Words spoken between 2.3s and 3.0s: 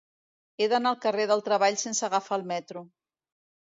el metro.